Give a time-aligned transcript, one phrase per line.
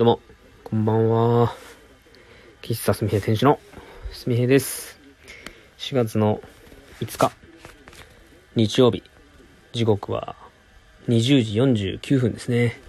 [0.00, 0.20] どうも、
[0.64, 1.54] こんばんは。
[2.62, 3.60] 喫茶すみへ店主の
[4.12, 4.98] すみへです。
[5.76, 6.40] 4月の
[7.00, 7.32] 5日、
[8.56, 9.02] 日曜日、
[9.74, 10.36] 時刻は
[11.08, 11.44] 20
[11.76, 12.80] 時49分ですね。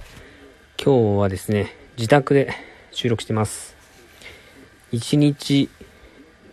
[0.82, 2.54] 今日はですね、自宅で
[2.94, 3.76] 収録してます。
[4.94, 5.68] 一日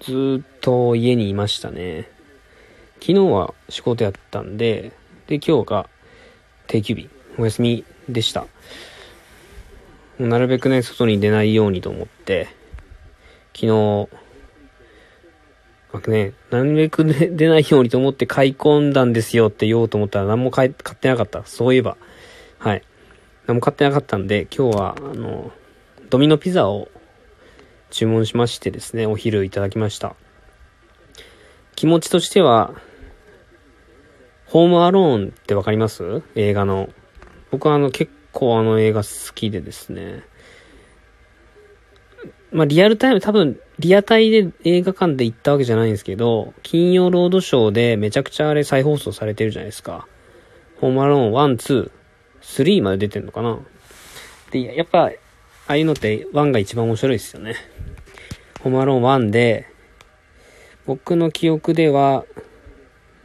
[0.00, 2.10] ずっと家にいましたね。
[2.94, 4.90] 昨日は仕事やったんで、
[5.28, 5.88] で、今日が
[6.66, 8.48] 定休日、お休みでした。
[10.18, 12.48] なるべくね、外に出ないようにと思って、
[13.54, 14.08] 昨日、
[15.92, 21.44] まあ、ね、なるべく、ね、出ないようにと思って買い込んだんですよって言おうと思ったら何も買ってなかった。
[21.44, 21.96] そういえば。
[22.58, 22.82] はい。
[23.46, 25.52] 何も買ってなかったんで、今日は、あの、
[26.10, 26.88] ドミノピザを
[27.90, 30.14] 注文しましてですね、お昼いただきました。
[31.74, 32.74] 気持ちとしては、
[34.46, 36.22] ホームアローンってわかります？
[36.34, 36.90] 映画の。
[37.50, 40.22] 僕はあの結構あの映画好きでですね。
[42.52, 50.06] まあリアルタイム、多分リアタイで映画館で行ったわけじゃないんですけど、金曜ロードショーでめちゃくちゃあれ再放送されてるじゃないですか。
[50.80, 51.90] ホームアローン1、2、
[52.40, 53.58] 3まで出てんのかな
[54.50, 55.10] で、やっぱ、あ
[55.66, 57.56] あいうのって1が一番面白いですよね。
[58.60, 59.66] ホームアローン1で、
[60.86, 62.24] 僕の記憶では、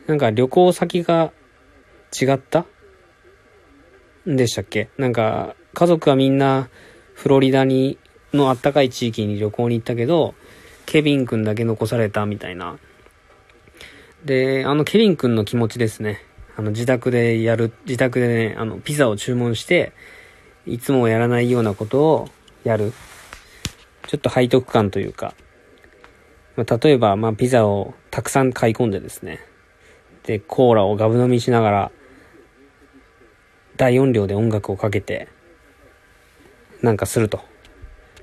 [0.07, 1.31] なんか旅行先が
[2.19, 2.65] 違った
[4.25, 4.89] でしたっけ？
[4.97, 6.69] なんか、家族はみんな
[7.13, 7.97] フロリダに、
[8.33, 10.33] のあったかい地域に旅行に行ったけど、
[10.85, 12.77] ケビン君だけ残されたみたいな。
[14.25, 16.21] で、あのケビン君の気持ちですね。
[16.55, 19.93] あの自宅でやる、自宅でね、あのピザを注文して、
[20.65, 22.29] いつもやらないようなことを
[22.63, 22.93] やる。
[24.07, 25.35] ちょっと背徳感というか。
[26.55, 29.39] まあ、例えば、まあピザをたくさん買い込んでですね。
[30.23, 31.91] で、コーラをガブ飲みしながら、
[33.77, 35.27] 大音量で音楽をかけて、
[36.81, 37.37] なんかすると。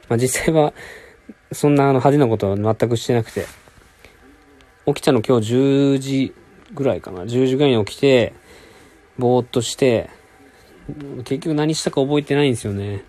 [0.08, 0.72] まあ、実際は、
[1.52, 3.46] そんなあの派手なことは全くしてなくて、
[4.86, 6.34] 起きたの今日10時
[6.74, 7.22] ぐらいかな。
[7.24, 8.34] 10時ぐらいに起きて、
[9.18, 10.10] ぼーっとして、
[11.24, 13.04] 結局何したか覚えてないんですよね。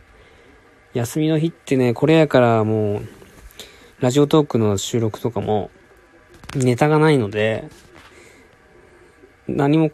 [0.93, 3.01] 休みの日ってね、これやからもう、
[3.99, 5.71] ラジオトークの収録とかも、
[6.55, 7.69] ネタがないので、
[9.47, 9.89] 何も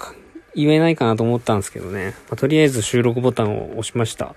[0.57, 2.16] 言えないかなと思ったんですけどね。
[2.29, 4.35] まあ、とりあえず収録ボタンを押しました。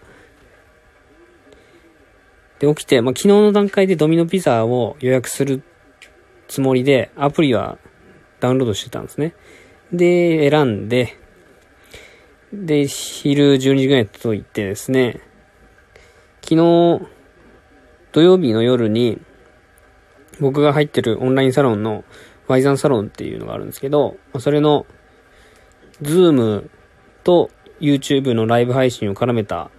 [2.58, 5.62] で、起きて、まあ、昨日の段階でドミノピザを予約する
[6.46, 7.78] つもりで、アプリは
[8.38, 9.34] ダウンロードしてたんですね。
[9.92, 11.16] で、選んで、
[12.52, 15.20] で、昼12時ぐらいと行ってですね、
[16.42, 17.06] 昨日、
[18.12, 19.18] 土曜日の夜に、
[20.38, 22.04] 僕が入ってるオンラインサロンの
[22.46, 24.84] ワイザンサロンっていうのがあるんですけど、それの
[26.02, 26.70] ズーム
[27.24, 27.50] と
[27.80, 29.70] YouTube のライブ配信を絡めた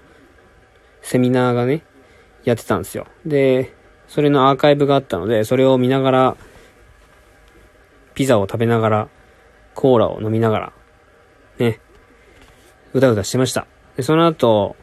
[1.02, 1.84] セミナーがね、
[2.44, 3.08] やってたんですよ。
[3.26, 3.74] で、
[4.08, 6.38] それのアーカイブがあったので、それを見ながら、
[8.14, 9.08] ピザを食べながら、
[9.74, 10.74] コーラを飲みながら、
[11.60, 11.80] ね、
[12.94, 13.68] うだうだしてました。
[13.96, 14.76] で、その後、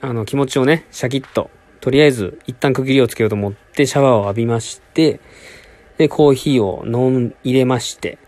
[0.00, 1.50] あの、気持ちをね、シャキッと、
[1.80, 5.20] とりあえず、一旦区切りをつけようと思って、シャワーを浴びまして、
[5.98, 8.18] で、コーヒーを飲ん、入れまして、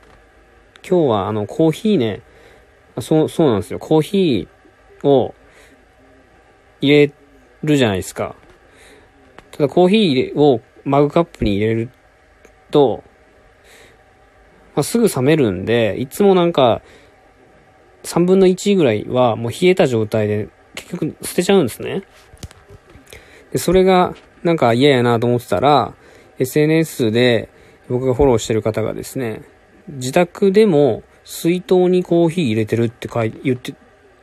[0.89, 2.23] 今日はあの、コーヒーね、
[3.01, 3.79] そう、そうなんですよ。
[3.79, 5.35] コーヒーを
[6.81, 7.13] 入れ
[7.63, 8.35] るじゃないですか。
[9.53, 11.91] ただコーヒーをマグカップに入れる
[12.71, 13.03] と、
[14.75, 16.83] まあ、すぐ冷めるんで、いつもなんか、
[18.05, 22.05] 3分の1ぐらいはもう冷えた状態で結局捨てちゃうんですね。
[23.53, 25.95] で、それがなんか嫌やなと思ってたら、
[26.39, 27.51] SNS で
[27.89, 29.43] 僕がフォローしてる方がですね、
[29.89, 33.75] 自宅でも水筒にコーヒー入れてるって書い言って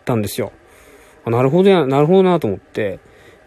[0.06, 0.52] たんですよ。
[1.26, 3.00] あ、なるほどや、なるほどなと思って。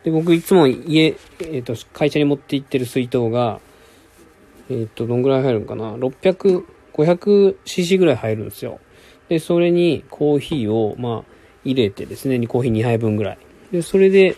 [0.05, 3.61] で、僕いつも家、えっ、ー、と、会社に持って行ってる水筒が、
[4.69, 6.65] えっ、ー、と、どんぐらい入るのかな ?600、
[6.95, 8.81] 500cc ぐらい入るんですよ。
[9.29, 11.33] で、それにコーヒーを、まあ、
[11.65, 13.39] 入れてですね、コーヒー2杯分ぐらい。
[13.71, 14.37] で、それで、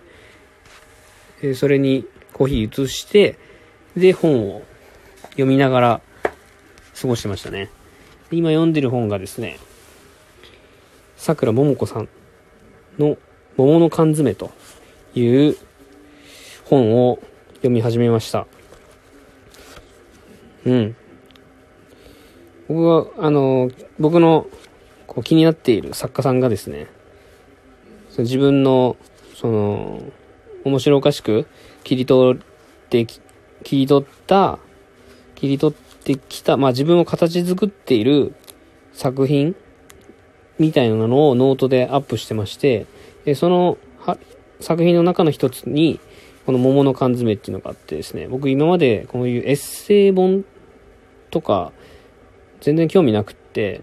[1.42, 3.38] えー、それにコーヒー移して、
[3.96, 4.62] で、本を
[5.30, 6.00] 読みながら
[7.00, 7.70] 過ごしてましたね。
[8.30, 9.58] 今読んでる本がですね、
[11.16, 12.08] 桜ももこさん
[12.98, 13.16] の
[13.56, 14.50] 桃の缶詰と
[15.14, 15.56] いう
[16.64, 17.18] 本を
[17.56, 18.46] 読み始めました。
[20.64, 20.96] うん。
[22.68, 24.46] 僕は、あの、僕の
[25.06, 26.86] こう気になっている作家さんがですね、
[28.18, 28.96] 自分の、
[29.34, 30.02] その、
[30.64, 31.46] 面白おかしく
[31.82, 32.42] 切り取っ
[32.88, 33.20] て、切
[33.76, 34.58] り取った
[35.40, 38.34] 切り取ってきた、まあ自分を形作っている
[38.92, 39.56] 作品
[40.58, 42.86] みたいなのをノートでアップしてまして、
[43.24, 43.78] で、その
[44.60, 45.98] 作品の中の一つに、
[46.44, 50.44] この桃の缶詰っていうのがあってですね、僕今までこういうエッセイ本
[51.30, 51.72] とか、
[52.60, 53.80] 全然興味なくって、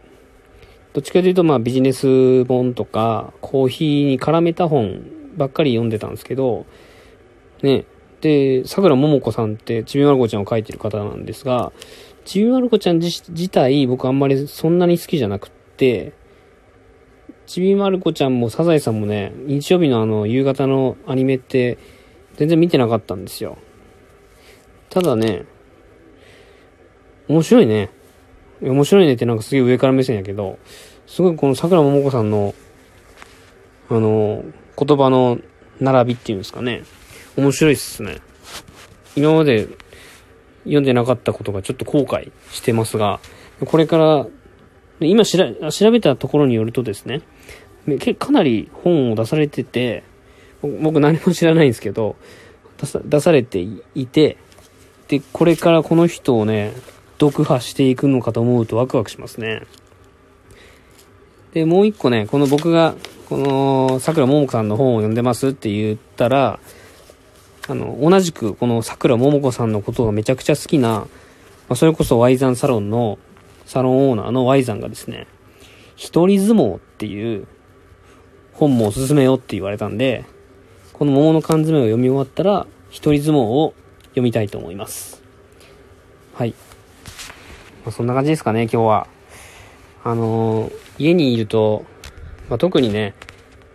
[0.94, 5.02] どっちかというとまあビジネス本とか、コーヒーに絡めた本
[5.36, 6.68] ばっかり読んでたんですけど、
[7.64, 7.86] ね、
[8.28, 11.72] で、桜ももこさんってちびまる子ちゃんを書いてる方なんですが、
[12.26, 16.12] ちびまる子ちゃん自体僕あんまりそんなに好きじゃなくって、
[17.46, 21.78] ちびまる子ちゃんもサザエさんもね、日曜日のあの夕方のアニメって
[22.36, 23.58] 全然見てなかったんですよ。
[24.90, 25.46] ただね、
[27.30, 27.90] 面白いね。
[28.62, 30.60] 面白いねってなんかすげえ上から目線やけど、
[31.06, 32.54] すごいこの桜ももこさんの、
[33.90, 34.44] あの、
[34.78, 35.40] 言葉の
[35.80, 36.84] 並びっていうんですかね。
[37.38, 38.18] 面白いっすね。
[39.16, 39.68] 今まで
[40.64, 43.20] 読んでなかったことがちょっと後悔してますが、
[43.66, 44.28] これから、
[45.00, 47.22] 今調べたところによるとですね、
[48.20, 50.04] かなり本を出されてて、
[50.62, 52.16] 僕何も知らないんですけど、
[53.06, 53.60] 出されて
[53.96, 54.38] いて、
[55.08, 56.74] で、これからこの人をね、
[57.20, 59.64] 読破していくのかと思うとワクワクしますね。
[61.54, 62.96] で、もう一個ね、この僕が、
[63.30, 66.60] この、桜ももさんの本を読んでますって言ったら、
[67.68, 71.08] あの、同じくこの桜ももこさんのことがめちゃくちゃ好きな、ま
[71.70, 73.20] あ、それこそワイザンサロンの、
[73.66, 75.28] サロンオーナーのワイザンがですね、
[75.96, 77.48] 一人相撲っていう
[78.54, 80.26] 本もおすすめよって言われたんで、
[80.94, 83.74] この桃の缶詰を読み終わったら、一人相撲を
[84.10, 85.22] 読みたいと思います。
[86.34, 86.52] はい。
[87.84, 89.08] まあ、そんな感じですかね、今日は。
[90.04, 91.84] あのー、家にいると、
[92.50, 93.14] まあ、特にね、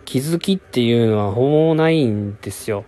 [0.05, 2.85] 気づきっていうのはほぼないんですよ。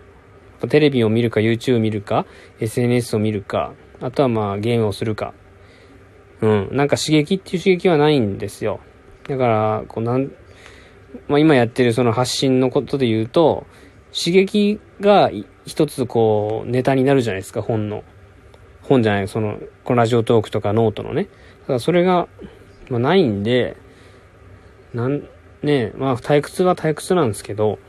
[0.69, 2.25] テレビを見るか、YouTube を見るか、
[2.59, 5.33] SNS を見るか、あとはまあゲームをするか。
[6.41, 6.69] うん。
[6.71, 8.79] なんか刺激っていう刺激はないんですよ。
[9.27, 10.31] だから、こうなん、
[11.27, 13.65] まあ今やってるその発信のことで言うと、
[14.11, 15.31] 刺激が
[15.65, 18.03] 一つこうネタになるじゃないですか、本の。
[18.81, 21.23] 本じゃない、その、このラジオトークとかノートのね。
[21.23, 22.27] だからそれが、
[22.89, 23.77] まあないんで、
[24.93, 25.27] なん、
[25.63, 27.79] ねまあ退屈は退屈なんですけど、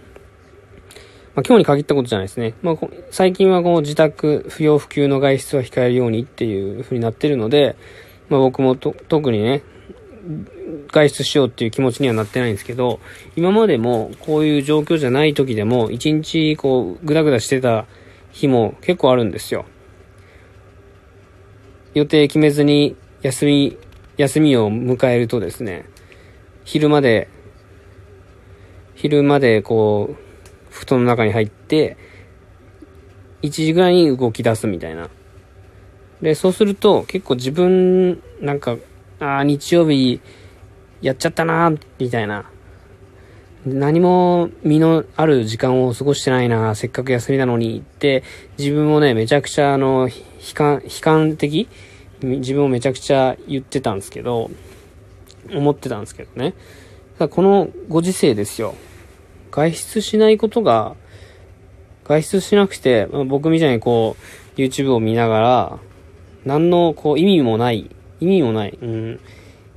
[1.37, 2.55] まあ、今日に限ったことじゃないですね。
[2.63, 2.77] まあ、
[3.11, 7.77] 最近はこの自宅不要不急の外出は控えるようにっていう風になってるので、
[8.31, 9.63] まあ、僕も特にね、
[10.91, 13.01] 外出しようっていう気持ちにはなってないんですけど、
[13.37, 17.85] 今までもこういう状況じゃない時でも、一日こう、ぐだぐだしてた
[18.33, 19.67] 日も結構あるんですよ。
[21.93, 23.77] 予定決めずに休み、
[24.17, 25.85] 休みを迎えるとですね、
[26.65, 27.29] 昼まで、
[28.95, 30.26] 昼までこう、
[30.77, 31.97] 布団の中に入って、
[33.43, 35.09] 1時ぐらいに動き出すみたいな。
[36.21, 38.77] で、そうすると結構自分、なんか、
[39.21, 40.21] ああ、日曜日
[41.01, 42.51] やっちゃったなみたいな。
[43.65, 48.23] 何も身のある時間を過ごしてないなせっかく休みなのにって、
[48.59, 50.15] 自分もね、めちゃくちゃあの、悲
[50.55, 51.69] 観、悲観的
[52.23, 54.51] 自分をめちゃくちゃ言ってたんですけど、
[55.53, 56.55] 思ってたんですけどね。
[57.31, 58.75] このご時世ですよ。
[59.57, 60.97] 外出しないことが、
[62.05, 64.17] 外出しなくて、まあ、僕みたいにこ
[64.55, 65.79] う、YouTube を見ながら、
[66.45, 69.21] 何のこう意味もない、意味もない、うん、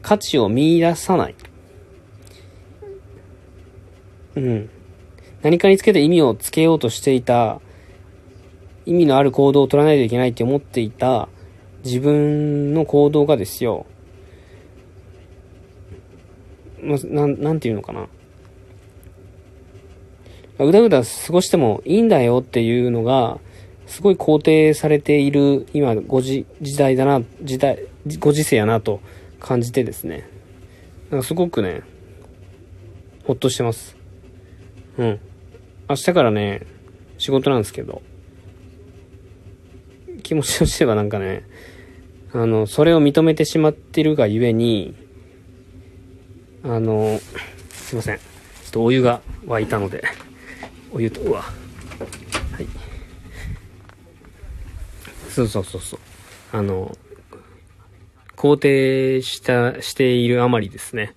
[0.01, 1.35] 価値を見出さない。
[4.35, 4.69] うん。
[5.43, 7.61] 何かにつけて意味をつけようとしていた、
[8.85, 11.29] 意味のある行動を取らないといけないって思っていた
[11.85, 13.85] 自分の行動がですよ、
[16.83, 18.09] まあ、なん、なんていうのかな。
[20.65, 23.39] うだうだ過ごしてもいいんだよっていうのが、
[23.87, 27.79] すごい肯定されている今ご時時代だな、時代、
[28.19, 28.99] ご時世やなと
[29.39, 30.29] 感じてですね。
[31.09, 31.81] なんかすごくね、
[33.25, 33.97] ほっとしてます。
[34.97, 35.19] うん。
[35.89, 36.61] 明日からね、
[37.17, 38.01] 仕事なんですけど、
[40.21, 41.43] 気持ちとしてはなんかね、
[42.31, 44.93] あの、それを認めてしまってるがゆえに、
[46.63, 47.19] あの、
[47.71, 48.17] すいません。
[48.17, 48.23] ちょ
[48.67, 50.03] っとお湯が沸いたので。
[50.91, 51.41] お湯と、うわ。
[51.41, 51.51] は
[52.61, 52.67] い。
[55.29, 55.99] そうそうそうそう。
[56.51, 56.97] あの、
[58.35, 61.15] 肯定した、しているあまりですね。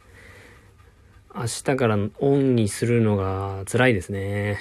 [1.34, 4.58] 明日からオンにするのが辛いですね。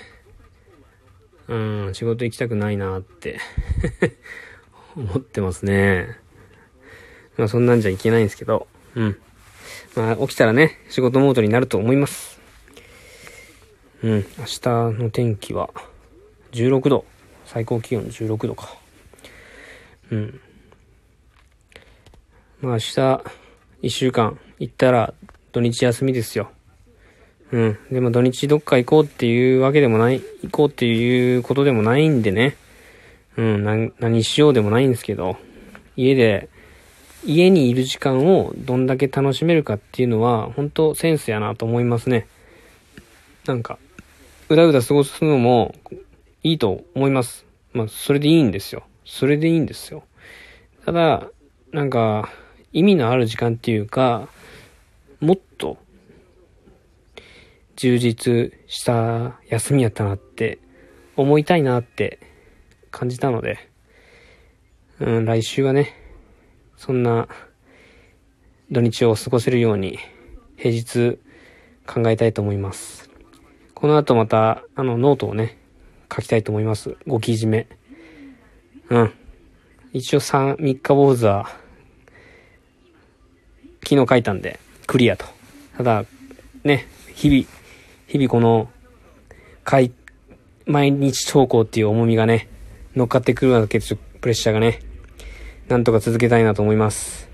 [1.50, 1.56] う
[1.90, 3.40] ん、仕事行きたくないなって
[4.96, 6.18] 思ってますね。
[7.36, 9.18] まあそんなんじゃいけないんですけど、うん。
[9.96, 12.31] まあ起きたらね、仕事モードになると思います。
[14.04, 14.60] うん、明日
[15.00, 15.70] の天気は
[16.52, 17.06] 16度。
[17.46, 18.76] 最高気温16度か。
[20.10, 20.40] うん。
[22.62, 22.84] まあ明日、
[23.84, 25.14] 1週間行ったら
[25.52, 26.50] 土日休みですよ。
[27.52, 27.78] うん。
[27.92, 32.56] でも土日どっか行こうっていうわけでもない、行こうっていうことでもないんでね。
[33.38, 35.38] うん、何しようでもないんですけど、
[35.96, 36.50] 家で、
[37.26, 42.28] 家にいる時間をどんだけ楽しめるかっていうのは、本当センスやなと思いますね。
[43.46, 43.78] なんか、
[44.52, 45.74] うだうだ過ごすのも
[46.44, 47.46] いいと思います。
[47.72, 48.84] まあ、それでいいんですよ。
[49.06, 50.04] それでいいんですよ。
[50.84, 51.30] ただ、
[51.72, 52.30] なんか、
[52.74, 54.28] 意味のある時間っていうか、
[55.22, 55.78] もっと、
[57.78, 60.60] 充実した休みやったなって
[61.16, 62.20] 思いたいなって
[62.92, 63.58] 感じたので、
[65.00, 65.96] うん、来週はね、
[66.76, 67.30] そんな
[68.70, 69.98] 土日を過ごせるように
[70.58, 71.20] 平日
[71.88, 73.11] 考えたいと思います。
[73.82, 75.58] この後また、あの、ノートをね、
[76.16, 76.98] 書きたいと思います。
[77.08, 77.68] 5記事目。
[78.90, 79.12] うん。
[79.92, 81.50] 一応3、3日坊主は、
[83.84, 85.26] 昨日書いたんで、クリアと。
[85.78, 86.06] ただ、
[86.64, 86.86] ね、
[87.16, 87.44] 日々、
[88.06, 88.70] 日々この、
[90.68, 92.50] 毎日投稿っていう重みがね、
[92.96, 94.80] 乗っかってくるわけですよ、プレッシャーがね。
[95.70, 97.28] なんとか続けたいなと思います。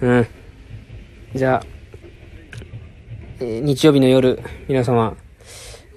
[0.00, 0.26] うん。
[1.34, 1.77] じゃあ、
[3.40, 5.16] えー日曜日の夜、皆様、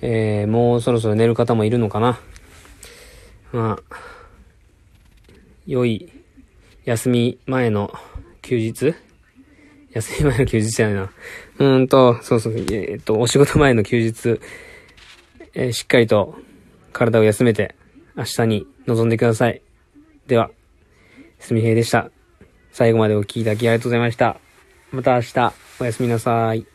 [0.01, 2.19] えーもうそろそろ寝る方もいるのかな？
[3.51, 3.95] まあ、
[5.65, 6.11] 良い、
[6.85, 7.91] 休み前の
[8.43, 8.93] 休日？
[9.89, 11.11] 休み前の休日じゃないな。
[11.57, 14.39] うんと、そうそう、えーっと、お仕事前の休日、
[15.55, 16.35] えーしっかりと
[16.93, 17.75] 体を休めて、
[18.15, 19.63] 明日に臨んでください。
[20.27, 20.51] では、
[21.39, 22.11] すみへいでした。
[22.71, 24.39] 最後までお聞きいただきありがとうございました。
[24.91, 26.67] また明日、おやすみなさい。